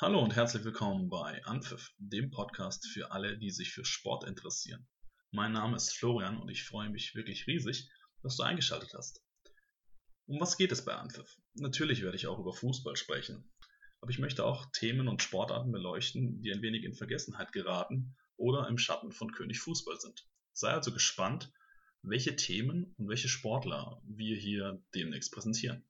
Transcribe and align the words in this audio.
Hallo 0.00 0.22
und 0.22 0.36
herzlich 0.36 0.62
willkommen 0.62 1.08
bei 1.08 1.44
Anpfiff, 1.44 1.92
dem 1.98 2.30
Podcast 2.30 2.86
für 2.86 3.10
alle, 3.10 3.36
die 3.36 3.50
sich 3.50 3.72
für 3.72 3.84
Sport 3.84 4.22
interessieren. 4.28 4.86
Mein 5.32 5.50
Name 5.50 5.74
ist 5.74 5.92
Florian 5.92 6.38
und 6.38 6.48
ich 6.50 6.62
freue 6.62 6.88
mich 6.88 7.16
wirklich 7.16 7.48
riesig, 7.48 7.90
dass 8.22 8.36
du 8.36 8.44
eingeschaltet 8.44 8.94
hast. 8.94 9.20
Um 10.26 10.40
was 10.40 10.56
geht 10.56 10.70
es 10.70 10.84
bei 10.84 10.94
Anpfiff? 10.94 11.36
Natürlich 11.54 12.02
werde 12.02 12.16
ich 12.16 12.28
auch 12.28 12.38
über 12.38 12.52
Fußball 12.52 12.94
sprechen, 12.94 13.50
aber 14.00 14.12
ich 14.12 14.20
möchte 14.20 14.44
auch 14.44 14.66
Themen 14.70 15.08
und 15.08 15.20
Sportarten 15.20 15.72
beleuchten, 15.72 16.42
die 16.42 16.52
ein 16.52 16.62
wenig 16.62 16.84
in 16.84 16.94
Vergessenheit 16.94 17.50
geraten 17.50 18.14
oder 18.36 18.68
im 18.68 18.78
Schatten 18.78 19.10
von 19.10 19.32
König 19.32 19.58
Fußball 19.58 19.98
sind. 19.98 20.28
Sei 20.52 20.70
also 20.70 20.92
gespannt, 20.92 21.50
welche 22.02 22.36
Themen 22.36 22.94
und 22.98 23.08
welche 23.08 23.28
Sportler 23.28 24.00
wir 24.04 24.36
hier 24.36 24.80
demnächst 24.94 25.32
präsentieren. 25.32 25.84